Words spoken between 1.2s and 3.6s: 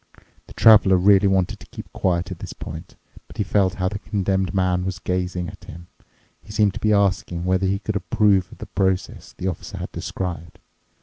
wanted to keep quiet at this point, but he